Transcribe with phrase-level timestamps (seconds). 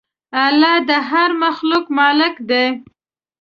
[0.45, 2.65] الله د هر مخلوق مالک دی.